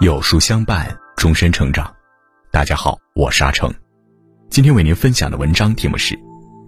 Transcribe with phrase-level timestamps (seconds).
[0.00, 1.92] 有书相伴，终身成长。
[2.52, 3.72] 大家好，我是阿成。
[4.50, 6.14] 今天为您分享的文章题目是《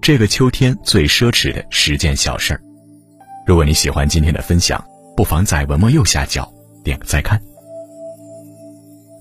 [0.03, 2.57] 这个秋天最奢侈的十件小事儿》。
[3.47, 4.85] 如果你喜欢今天的分享，
[5.17, 6.53] 不妨在文末右下角
[6.83, 7.41] 点个再看。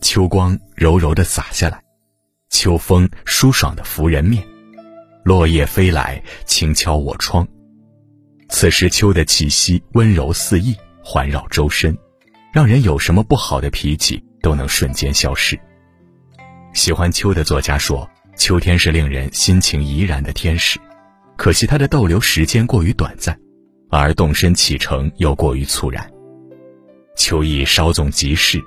[0.01, 1.79] 秋光柔柔的洒下来，
[2.49, 4.43] 秋风舒爽的拂人面，
[5.23, 7.47] 落叶飞来，轻敲我窗。
[8.49, 11.97] 此时秋的气息温柔四溢，环绕周身。
[12.53, 15.59] 让人有什么不好的脾气都能瞬间消失。
[16.73, 20.79] 喜欢秋的作家说，秋天是令人心情怡然的天使，
[21.35, 23.37] 可惜它的逗留时间过于短暂，
[23.91, 26.09] 而动身启程又过于猝然。
[27.15, 28.59] 秋意稍纵即逝，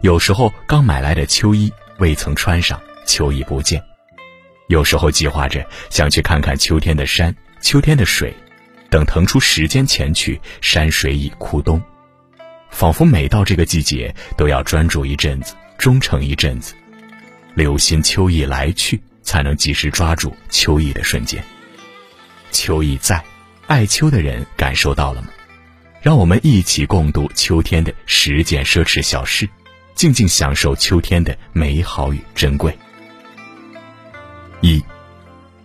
[0.00, 3.78] 有时候刚买来的秋衣未曾穿上，秋意不见；
[4.68, 8.34] 有时候计划着想去看看秋天的山、秋天的水，
[8.94, 11.82] 等腾出时间前去，山水已枯冬。
[12.70, 16.74] 仿佛每到这个季节，都要专注一阵子，忠诚一阵子，
[17.56, 21.42] 留心秋意来去，才能及时抓住秋意的瞬间。
[22.52, 23.20] 秋意在，
[23.66, 25.28] 爱秋的人感受到了吗？
[26.00, 29.48] 让我们一起共度秋天的十件奢侈小事，
[29.96, 32.72] 静静享受秋天的美好与珍贵。
[34.60, 34.80] 一，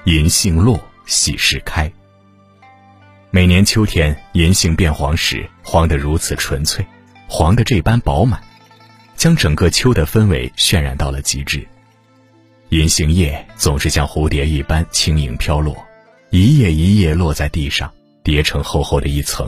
[0.05, 1.93] 银杏落，喜事开。
[3.31, 6.83] 每年秋天，银杏变黄时，黄得如此纯粹。
[7.27, 8.41] 黄得这般饱满，
[9.15, 11.63] 将整个秋的氛围渲染到了极致。
[12.69, 15.77] 银杏叶总是像蝴蝶一般轻盈飘落，
[16.31, 19.47] 一叶一叶落在地上，叠成厚厚的一层。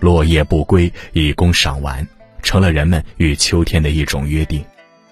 [0.00, 2.06] 落叶不归，以供赏玩，
[2.42, 4.64] 成了人们与秋天的一种约定，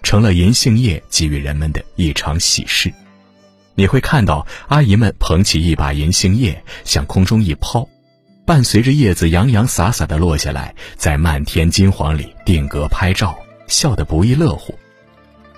[0.03, 2.91] 成了银杏叶给予人们的一场喜事。
[3.75, 7.89] 你会看到阿姨们捧起一把银杏叶，向空中一抛。
[8.47, 13.37] 伴随着叶子洋洋洒洒的落下来，在漫天金黄里定格拍照，
[13.67, 14.75] 笑得不亦乐乎。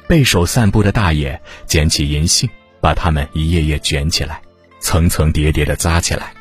[0.06, 2.48] 背手散步的大爷捡起银杏，
[2.80, 4.40] 把它们一页页卷起来，
[4.78, 6.32] 层层叠叠的扎起来，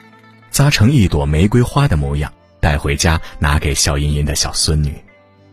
[0.52, 4.94] 扎成一朵玫瑰花的模样，带回家拿给笑吟吟的小孙女。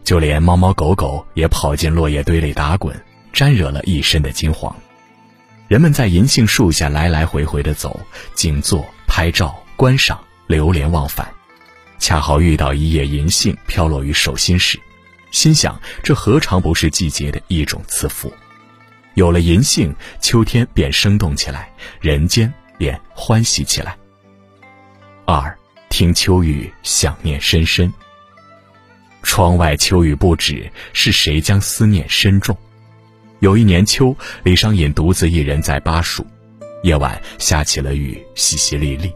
[0.05, 2.94] 就连猫猫狗狗也跑进落叶堆里打滚，
[3.32, 4.77] 沾惹了一身的金黄。
[5.72, 7.99] 人们在银杏树下来来回回的走，
[8.34, 10.22] 静坐、拍照、观赏。
[10.47, 11.27] 流连忘返，
[11.99, 14.78] 恰好遇到一叶银杏飘落于手心时，
[15.31, 18.31] 心想这何尝不是季节的一种赐福？
[19.15, 21.72] 有了银杏，秋天便生动起来，
[22.03, 23.97] 人间便欢喜起来。
[25.25, 25.56] 二，
[25.88, 27.91] 听秋雨，想念深深。
[29.22, 32.55] 窗外秋雨不止，是谁将思念深重？
[33.43, 36.25] 有一年秋，李商隐独自一人在巴蜀，
[36.85, 39.13] 夜晚下起了雨，淅淅沥沥。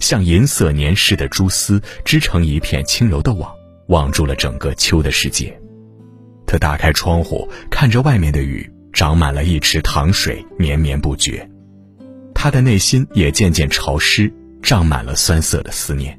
[0.00, 3.54] 像银色粘湿的蛛丝织成一片轻柔的网，
[3.86, 5.56] 网住了整个秋的世界。
[6.44, 11.48] 他打开窗户，看着外面的雨，长满了一池塘水，绵绵不绝。
[12.34, 16.18] 他的内心也渐渐潮湿，胀满了酸涩的思念。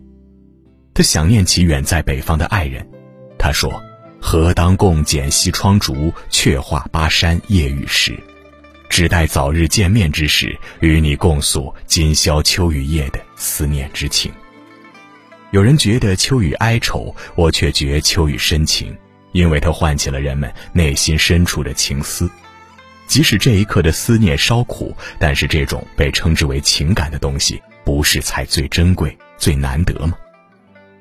[0.93, 2.87] 他想念起远在北方的爱人，
[3.37, 3.69] 他说
[4.19, 8.17] ：“何当共剪西窗烛，却话巴山夜雨时。”
[8.89, 14.31] 只待早日见面之时，与你共诉今宵秋雨夜的思念之情。
[15.51, 18.97] 有人觉得秋雨哀愁，我却觉秋雨深情，
[19.31, 22.29] 因为它唤起了人们内心深处的情思。
[23.05, 30.17] 即使这一刻的思念稍苦，但是这种被称之为情感的东西，不是才最珍贵、最难得吗？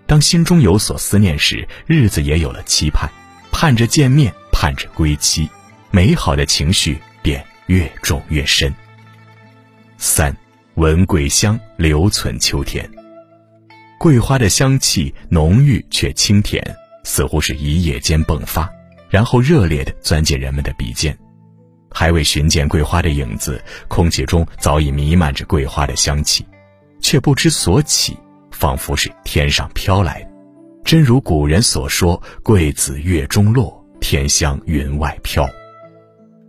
[0.08, 3.08] 当心中有所思念时，日子也有了期盼，
[3.52, 5.48] 盼着见面，盼着归期，
[5.92, 7.46] 美好的情绪便。
[7.68, 8.74] 越种越深。
[9.98, 10.34] 三，
[10.76, 12.90] 闻桂香，留存秋天。
[13.98, 16.64] 桂花的香气浓郁却清甜，
[17.04, 18.66] 似乎是一夜间迸发，
[19.10, 21.14] 然后热烈地钻进人们的鼻尖。
[21.90, 26.46] 还未寻见桂花的影子，空气中早已弥漫着桂花的香气，
[27.02, 28.16] 却不知所起，
[28.58, 30.30] 仿佛是天上飘来的。
[30.84, 35.48] 真如古人所说：“桂子月中落，天香云外飘。”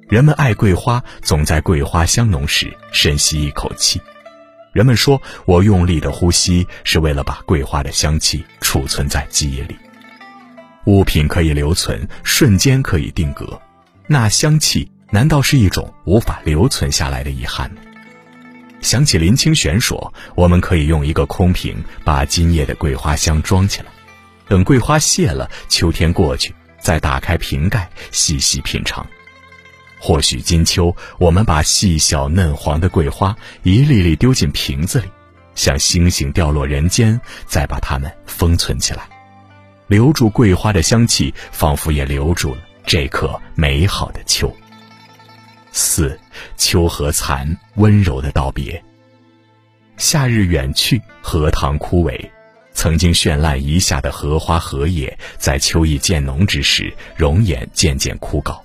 [0.09, 4.01] 人们爱桂花，总在桂花香浓时深吸一口气。
[4.73, 9.77] 人们说我用力的呼吸，是为了把桂花的香气储存在记忆里。
[10.85, 13.61] 物品可以留存，瞬间可以定格，
[14.07, 17.81] 那香气难道是一种无法留存下来的遗憾吗？
[18.81, 23.87] 想起林清玄说：“我们可以用一个空瓶把今夜的桂花香装起来，
[24.47, 29.05] 等桂花谢了，秋天过去，再打开瓶盖，细细品尝。”
[30.01, 35.09] 或许金秋，我们把细小嫩黄的桂花一粒粒丢进瓶子里，
[35.55, 39.09] 像星星掉落人间，再把它们封存起来，
[39.87, 44.55] 留住桂花的香气，仿佛也留住了这颗美好的秋。
[45.79, 46.19] 四，
[46.57, 48.83] 秋荷残，温柔的道别。
[49.95, 52.29] 夏日远去，荷塘枯萎，
[52.73, 58.59] 曾经绚烂一夏的荷花荷叶，在秋意渐浓之时，容颜渐渐枯槁。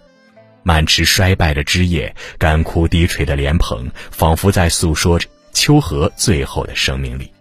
[0.64, 7.32] 满池衰败的枝叶，干枯低垂的莲蓬，仿佛在诉说着秋荷最后的生命力。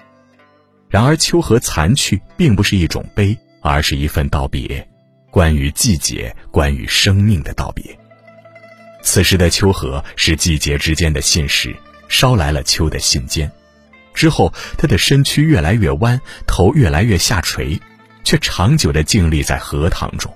[0.88, 4.88] 然而，秋荷残去，并不是一种悲，而是一份道别，
[5.32, 7.98] 关于季节，关于生命的道别。
[9.14, 11.76] 此时的秋荷是季节之间的信使，
[12.10, 13.48] 捎来了秋的信笺。
[14.16, 17.80] 之后，他的身躯越来越弯，头越来越下垂，
[18.24, 20.36] 却长久地静立在荷塘中。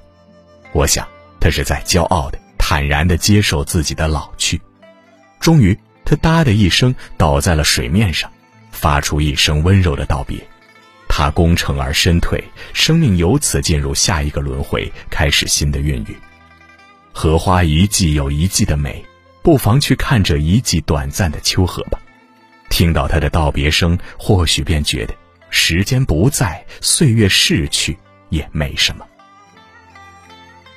[0.73, 1.07] 我想，
[1.39, 2.37] 他是在骄傲的。
[2.59, 4.61] 坦然地接受自己的老去，
[5.39, 5.75] 终于，
[6.05, 8.31] 他哒的一声倒在了水面上，
[8.71, 10.37] 发出一声温柔的道别。
[11.09, 12.43] 他功成而身退，
[12.73, 16.15] 生命由此进入下一个轮回，开始新的孕育。
[17.19, 19.03] 荷花一季有一季的美，
[19.41, 21.99] 不妨去看这一季短暂的秋荷吧。
[22.69, 25.15] 听到它的道别声，或许便觉得
[25.49, 27.97] 时间不在，岁月逝去
[28.29, 29.03] 也没什么。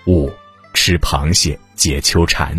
[0.07, 0.33] 五。
[0.73, 2.59] 吃螃蟹解秋馋。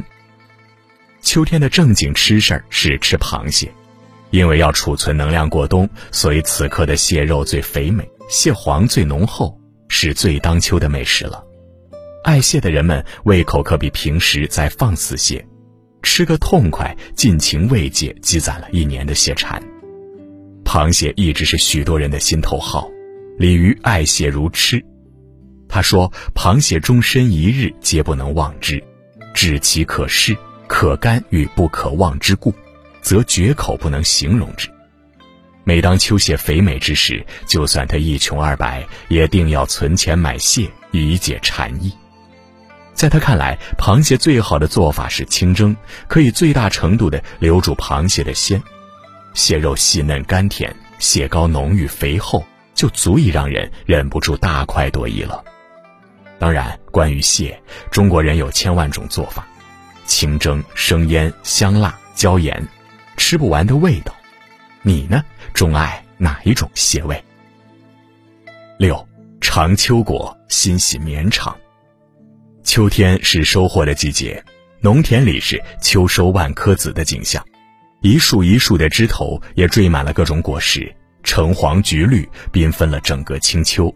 [1.23, 3.73] 秋天的正经吃事儿是吃螃蟹，
[4.29, 11.43] 因为要储存能量过冬，所以此刻的蟹肉最肥美，蟹黄最浓厚，是最当秋的美食了。
[12.23, 15.43] 爱蟹的人们胃口可比平时再放肆些，
[16.03, 19.61] 吃个痛快，尽情慰藉积攒了一年的蟹馋。
[20.63, 22.87] 螃蟹一直是许多人的心头好，
[23.39, 24.83] 鲤鱼爱蟹如痴。
[25.67, 28.83] 他说：“螃蟹终身一日皆不能忘之，
[29.33, 32.53] 知其可视、可干与不可忘之故，
[33.01, 34.69] 则绝口不能形容之。
[35.63, 41.91] 每当秋蟹肥美之时，就算他一穷二白，也定要存钱买蟹以解馋意。
[43.01, 45.75] 在他看来，螃蟹最好的做法是清蒸，
[46.07, 48.61] 可以最大程度地留住螃蟹的鲜。
[49.33, 52.45] 蟹肉细嫩甘甜，蟹膏浓郁肥厚，
[52.75, 55.43] 就足以让人忍不住大快朵颐了。”
[56.37, 57.59] 当然，关于蟹，
[57.89, 59.47] 中国人有千万种做法，
[60.05, 62.63] 清蒸、生腌、香辣、椒盐，
[63.17, 64.13] 吃不完的味道。
[64.83, 65.23] 你呢？
[65.55, 67.19] 钟爱哪一种蟹味？
[68.77, 69.07] 六，
[69.41, 71.57] 长秋果，欣喜绵长。
[72.63, 74.43] 秋天是收获的季节，
[74.79, 77.43] 农田里是秋收万颗子的景象，
[78.01, 80.93] 一树一树的枝头也缀满了各种果实，
[81.23, 83.93] 橙黄橘绿，缤纷了整个清秋。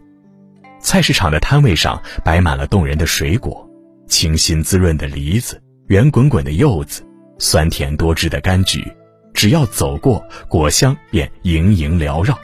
[0.80, 3.66] 菜市场的摊位上摆满了动人的水果，
[4.08, 7.06] 清新滋润的梨子，圆滚滚的柚子，
[7.38, 8.86] 酸甜多汁的柑橘，
[9.32, 12.38] 只要走过，果香便盈盈缭绕。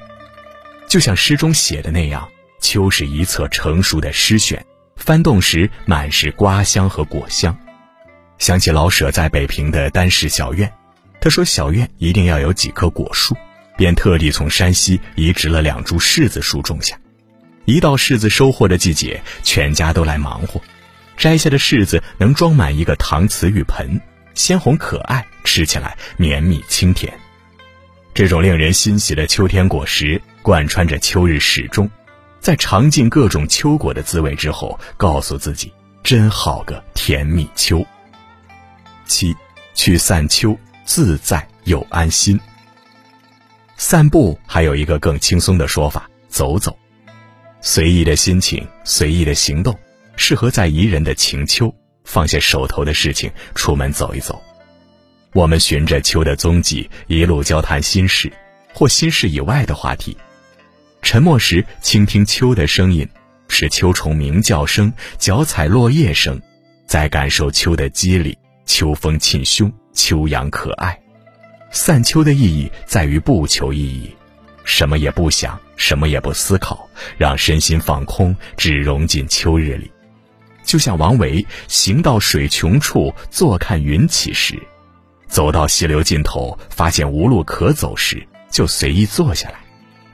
[0.88, 2.26] 就像诗中写的那样，
[2.60, 4.64] 秋是一册成熟的诗选，
[5.02, 7.58] 翻动时满是瓜香和果香。
[8.38, 10.72] 想起老舍在北平的单室小院，
[11.20, 13.36] 他说小院一定要有几棵果树，
[13.76, 16.96] 便特地从山西移植了两株柿子树种下。
[17.64, 20.62] 一到柿子收获的季节，全家都来忙活。
[21.16, 24.00] 摘下的柿子能装满一个搪瓷浴盆，
[24.34, 27.12] 鲜红可爱，吃起来绵密清甜。
[28.14, 31.90] 这种令人欣喜的秋天果实，贯穿着秋日始终。
[32.42, 35.72] 在尝尽各种秋果的滋味之后，告诉自己：
[36.02, 37.86] 真好个甜蜜秋。
[39.06, 39.32] 七，
[39.74, 42.38] 去散秋，自在又安心。
[43.76, 46.76] 散步还有一个更轻松的说法：走走。
[47.60, 49.78] 随意的心情，随意的行动，
[50.16, 51.72] 适合在宜人的晴秋
[52.04, 54.42] 放下手头的事情，出门走一走。
[55.32, 58.32] 我们循着秋的踪迹，一路交谈心事，
[58.74, 60.16] 或心事以外的话题。
[61.02, 63.06] 沉默时，倾听秋的声音，
[63.48, 66.40] 是秋虫鸣叫声、脚踩落叶声，
[66.86, 70.98] 在感受秋的肌理、秋风沁胸、秋阳可爱。
[71.72, 74.14] 散秋的意义在于不求意义。
[74.64, 79.90] 什么也不想，什么也不思考，让身心放空，只融进秋日里。
[80.62, 84.56] 就像王维“行到水穷处，坐看云起时”，
[85.26, 89.56] 走到溪流尽头，发现无路可走时，就随意坐下来，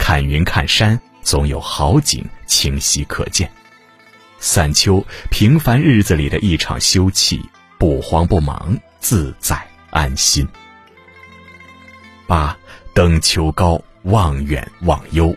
[0.09, 3.53] 看云看山，总有好景清晰可见。
[4.39, 7.39] 散秋，平凡日子里的一场休憩，
[7.77, 10.49] 不慌不忙，自在安心。
[12.27, 12.57] 八，
[12.95, 13.79] 登秋高。
[14.05, 15.37] 望远望幽，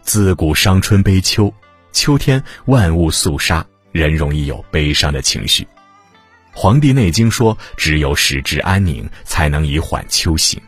[0.00, 1.52] 自古伤春悲秋，
[1.92, 5.64] 秋天万物肃杀，人容易有悲伤的情绪。
[6.54, 10.58] 《黄帝内经》说：“只有使之安宁，才能以缓秋行。”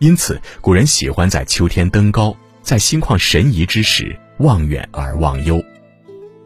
[0.00, 5.62] 因此古人喜欢在秋天登高，在心旷神怡之时望远而忘忧，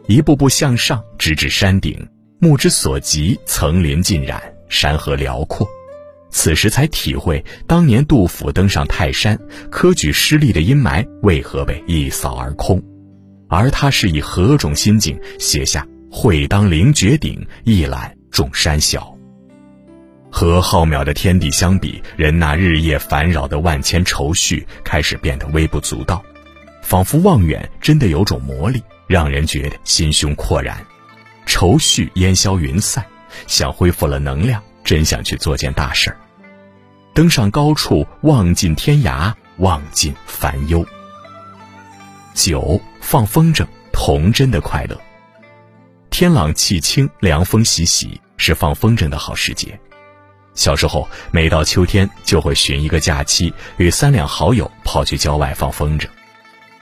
[0.07, 2.05] 一步步向上，直至山顶，
[2.37, 5.65] 目之所及，层林尽染，山河辽阔。
[6.31, 9.39] 此时才体会当年杜甫登上泰山，
[9.71, 12.83] 科举失利的阴霾为何被一扫而空，
[13.47, 19.14] 而他是以何种心境写下“会当凌绝顶，一览众山小”。
[20.37, 26.21] 和浩渺的天地相比，人那日夜烦扰的万千愁绪开始变得微不足道，
[26.81, 30.85] 仿佛望远真的有种魔力，让人觉得心胸阔然，
[31.45, 33.05] 愁绪烟消云散，
[33.47, 36.17] 想恢复了能量，真想去做件大事儿。
[37.13, 40.85] 登上高处，望尽天涯，望尽烦忧。
[42.33, 44.99] 九放风筝，童真的快乐。
[46.09, 49.79] 天朗气清，凉风习习，是放风筝的好时节。
[50.55, 56.07] 小时候，每到秋天，就会寻一个假期，与三两好友跑去郊外放风筝。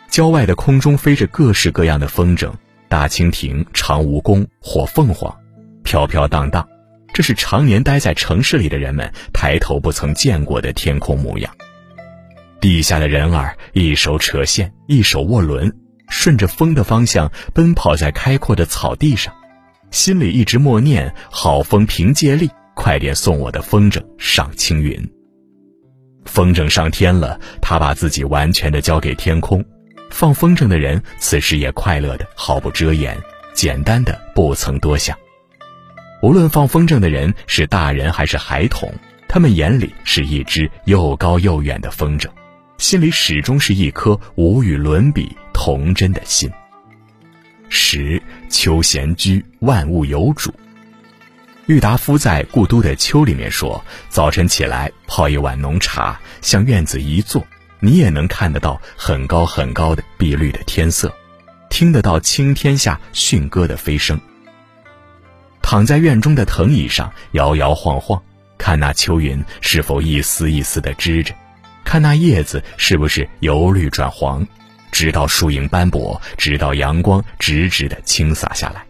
[0.09, 2.51] 郊外的空中飞着各式各样的风筝，
[2.87, 5.35] 大蜻蜓、长蜈蚣、火凤凰，
[5.83, 6.65] 飘飘荡荡。
[7.13, 11.51] 这是常年待在城市里的人们抬头不曾见过的天空模样。
[12.59, 15.71] 地下的人儿一手扯线，一手握轮，
[16.09, 19.33] 顺着风的方向奔跑在开阔的草地上，
[19.91, 24.97] 心里一直默念：“好风凭借力，快点送我的风筝上青云。”
[26.25, 29.63] 风筝上天了，他把自己完全的交给天空。
[30.09, 33.17] 放风筝的人此时也快乐的毫不遮掩，
[33.53, 35.17] 简单的不曾多想。
[36.21, 38.91] 无论放风筝的人是大人还是孩童，
[39.27, 42.29] 他们眼里是一只又高又远的风筝，
[42.77, 46.49] 心里始终是一颗无与伦比童真的心。
[47.67, 50.53] 十秋闲居，万物有主。
[51.65, 57.41] 郁达夫在《故都的秋》里面说：“早晨起来泡一碗浓茶，向院子一坐，
[57.79, 61.13] 你也能看得到很高很高的碧绿的天色，
[61.69, 64.19] 听得到青天下驯鸽的飞声。”
[65.63, 68.21] 躺在院中的藤椅上摇摇晃晃，
[68.57, 71.33] 看那秋云是否一丝一丝的织着，
[71.85, 74.45] 看那叶子是不是由绿转黄，
[74.91, 78.83] 直到树影斑驳，直到阳光直直的倾洒下来。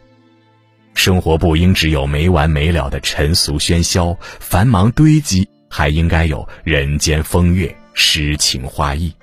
[0.94, 9.14] 生活不应只有没完没了的尘俗喧嚣、繁忙堆积，还应该有人间风月、诗情画意。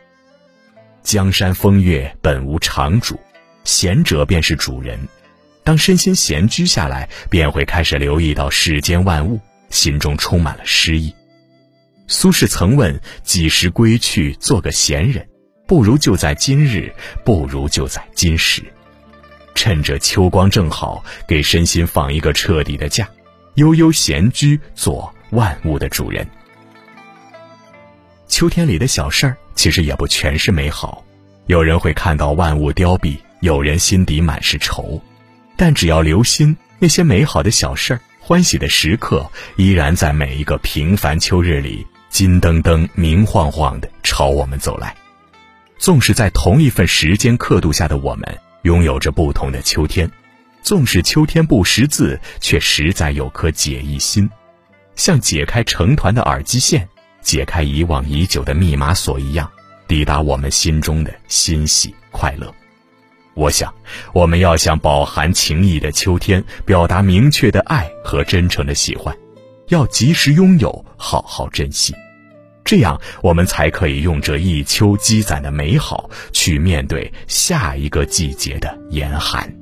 [1.02, 3.18] 江山风月本无常主，
[3.64, 4.98] 贤者便是主人。
[5.62, 11.14] 当身心闲居下来，便会开始留意到世间万物，心中充满了诗意。
[12.06, 15.26] 苏轼曾问：“几时归去做个闲人？”
[15.68, 16.92] 不如就在今日，
[17.24, 18.62] 不如就在今时。
[19.54, 23.08] 趁着秋光正好，给身心放一个彻底的假，
[23.54, 26.26] 悠悠闲居，做万物的主人。
[28.28, 31.04] 秋天里的小事儿，其实也不全是美好。
[31.46, 35.02] 有人会看到万物凋敝，有人心底满是愁。
[35.56, 44.94] 但只要留心那些美好的小事儿，欢喜的时刻依然在每一个平凡秋日里金登登、明晃晃的朝我们走来。
[45.78, 50.10] 纵使在同一份时间刻度下的我们拥有着不同的秋天，
[50.62, 54.28] 纵使秋天不识字，却实在有颗解意心，
[54.96, 56.86] 像解开成团的耳机线，
[57.22, 59.50] 解开遗忘已久的密码锁一样，
[59.88, 62.52] 抵达我们心中的欣喜快乐。
[63.34, 63.72] 我想，
[64.12, 69.16] 我们要向饱含情意的秋天表达明确的爱和真诚的喜欢，
[69.68, 71.94] 要及时拥有，好好珍惜，
[72.70, 79.59] 这样我们才可以用这一秋积攒的美好去面对下一个季节的严寒。